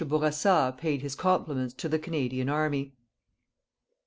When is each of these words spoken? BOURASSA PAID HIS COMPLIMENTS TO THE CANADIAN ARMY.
BOURASSA 0.03 0.77
PAID 0.79 1.01
HIS 1.03 1.13
COMPLIMENTS 1.13 1.75
TO 1.75 1.87
THE 1.87 1.99
CANADIAN 1.99 2.49
ARMY. 2.49 2.95